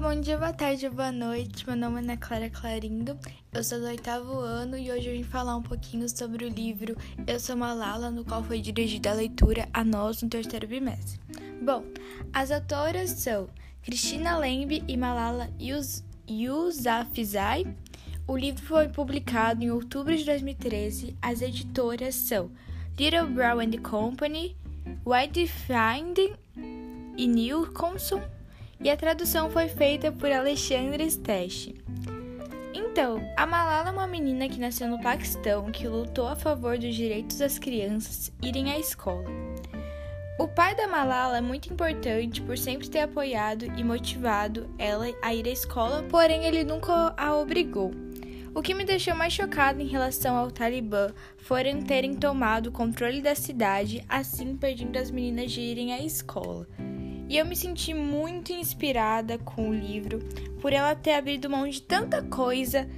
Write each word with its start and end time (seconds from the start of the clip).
Bom 0.00 0.20
dia, 0.20 0.36
boa 0.36 0.52
tarde, 0.52 0.88
boa 0.88 1.12
noite. 1.12 1.64
Meu 1.68 1.76
nome 1.76 1.96
é 1.96 1.98
Ana 2.00 2.16
Clara 2.16 2.50
Clarindo, 2.50 3.16
eu 3.52 3.62
sou 3.62 3.78
do 3.78 3.86
oitavo 3.86 4.40
ano 4.40 4.76
e 4.76 4.90
hoje 4.90 5.08
eu 5.08 5.12
vim 5.12 5.22
falar 5.22 5.54
um 5.56 5.62
pouquinho 5.62 6.08
sobre 6.08 6.44
o 6.44 6.48
livro 6.48 6.96
Eu 7.28 7.38
Sou 7.38 7.56
Malala, 7.56 8.10
no 8.10 8.24
qual 8.24 8.42
foi 8.42 8.60
dirigida 8.60 9.12
a 9.12 9.14
leitura 9.14 9.68
a 9.72 9.84
nós 9.84 10.20
no 10.20 10.28
terceiro 10.28 10.66
bimestre. 10.66 11.20
Bom, 11.62 11.84
as 12.32 12.50
autoras 12.50 13.10
são 13.10 13.48
Cristina 13.84 14.36
Lembe 14.36 14.82
e 14.88 14.96
Malala 14.96 15.48
Yousafzai. 16.28 17.64
O 18.26 18.36
livro 18.36 18.64
foi 18.64 18.88
publicado 18.88 19.62
em 19.62 19.70
outubro 19.70 20.16
de 20.16 20.24
2013. 20.24 21.16
As 21.22 21.40
editoras 21.40 22.16
são 22.16 22.50
Little 22.98 23.28
Brown 23.28 23.60
and 23.60 23.80
Company, 23.80 24.56
White 25.06 25.46
Finding 25.46 26.34
e 27.16 27.28
New 27.28 27.72
e 28.84 28.90
a 28.90 28.96
tradução 28.96 29.50
foi 29.50 29.66
feita 29.66 30.12
por 30.12 30.30
Alexandre 30.30 31.10
Stech. 31.10 31.74
Então, 32.74 33.18
a 33.34 33.46
Malala 33.46 33.88
é 33.88 33.92
uma 33.92 34.06
menina 34.06 34.46
que 34.46 34.60
nasceu 34.60 34.86
no 34.86 35.00
Paquistão 35.00 35.72
que 35.72 35.88
lutou 35.88 36.28
a 36.28 36.36
favor 36.36 36.78
dos 36.78 36.94
direitos 36.94 37.38
das 37.38 37.58
crianças 37.58 38.30
irem 38.42 38.70
à 38.70 38.78
escola. 38.78 39.24
O 40.38 40.46
pai 40.46 40.74
da 40.74 40.86
Malala 40.86 41.38
é 41.38 41.40
muito 41.40 41.72
importante 41.72 42.42
por 42.42 42.58
sempre 42.58 42.88
ter 42.88 43.00
apoiado 43.00 43.64
e 43.76 43.82
motivado 43.82 44.68
ela 44.78 45.06
a 45.22 45.34
ir 45.34 45.46
à 45.46 45.50
escola, 45.50 46.02
porém 46.10 46.44
ele 46.44 46.62
nunca 46.62 47.14
a 47.16 47.34
obrigou. 47.34 47.90
O 48.54 48.60
que 48.60 48.74
me 48.74 48.84
deixou 48.84 49.14
mais 49.16 49.32
chocada 49.32 49.82
em 49.82 49.86
relação 49.86 50.36
ao 50.36 50.50
Talibã 50.50 51.08
foram 51.38 51.82
terem 51.82 52.14
tomado 52.14 52.66
o 52.66 52.72
controle 52.72 53.22
da 53.22 53.34
cidade, 53.34 54.04
assim 54.08 54.56
pedindo 54.56 54.96
as 54.98 55.10
meninas 55.10 55.50
de 55.50 55.60
irem 55.60 55.92
à 55.92 56.00
escola. 56.00 56.66
E 57.28 57.38
eu 57.38 57.46
me 57.46 57.56
senti 57.56 57.94
muito 57.94 58.52
inspirada 58.52 59.38
com 59.38 59.70
o 59.70 59.74
livro 59.74 60.18
por 60.60 60.72
ela 60.72 60.94
ter 60.94 61.12
abrido 61.12 61.48
mão 61.48 61.68
de 61.68 61.80
tanta 61.80 62.22
coisa 62.22 62.88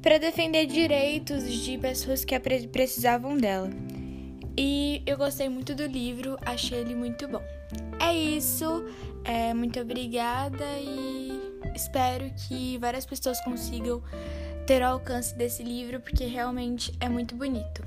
para 0.00 0.18
defender 0.18 0.66
direitos 0.66 1.50
de 1.50 1.78
pessoas 1.78 2.24
que 2.24 2.38
precisavam 2.38 3.36
dela. 3.36 3.70
E 4.56 5.02
eu 5.06 5.16
gostei 5.16 5.48
muito 5.48 5.74
do 5.74 5.86
livro, 5.86 6.36
achei 6.44 6.78
ele 6.78 6.94
muito 6.94 7.26
bom. 7.26 7.42
É 7.98 8.14
isso, 8.14 8.84
é, 9.24 9.52
muito 9.52 9.80
obrigada 9.80 10.64
e 10.78 11.32
espero 11.74 12.30
que 12.36 12.78
várias 12.78 13.04
pessoas 13.04 13.42
consigam 13.42 14.02
ter 14.66 14.82
o 14.82 14.86
alcance 14.86 15.34
desse 15.34 15.62
livro 15.62 16.00
porque 16.00 16.24
realmente 16.24 16.92
é 17.00 17.08
muito 17.08 17.34
bonito. 17.34 17.82